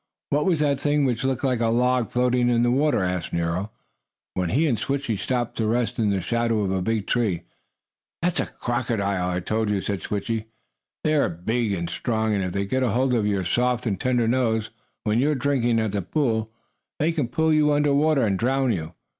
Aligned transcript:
What 0.31 0.47
was 0.47 0.61
that 0.61 0.79
thing 0.79 1.05
which 1.05 1.23
looked 1.23 1.43
like 1.43 1.59
a 1.59 1.67
log 1.67 2.09
floating 2.09 2.49
in 2.49 2.63
the 2.63 2.71
water?" 2.71 3.03
asked 3.03 3.31
Nero, 3.31 3.69
when 4.33 4.49
he 4.49 4.65
and 4.65 4.75
Switchie 4.79 5.15
stopped 5.15 5.55
to 5.57 5.67
rest 5.67 5.99
in 5.99 6.09
the 6.09 6.21
shadow 6.21 6.61
of 6.63 6.71
a 6.71 6.81
big 6.81 7.05
tree. 7.05 7.43
"That's 8.23 8.39
a 8.39 8.47
crocodile, 8.47 9.29
I 9.29 9.41
told 9.41 9.69
you!" 9.69 9.79
said 9.79 10.01
Switchie. 10.01 10.45
"They 11.03 11.13
are 11.13 11.29
very 11.29 11.41
big 11.69 11.73
and 11.73 11.87
strong, 11.87 12.33
and 12.33 12.43
if 12.43 12.51
they 12.51 12.65
get 12.65 12.81
hold 12.81 13.13
of 13.13 13.27
your 13.27 13.45
soft 13.45 13.85
and 13.85 14.01
tender 14.01 14.27
nose, 14.27 14.71
when 15.03 15.19
you 15.19 15.29
are 15.29 15.35
drinking 15.35 15.79
at 15.79 15.91
the 15.91 16.01
pool, 16.01 16.51
they 16.97 17.11
can 17.11 17.27
pull 17.27 17.53
you 17.53 17.71
under 17.71 17.93
water 17.93 18.25
and 18.25 18.39
drown 18.39 18.71
you. 18.71 18.95